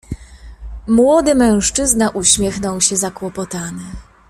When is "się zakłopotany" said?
2.81-3.83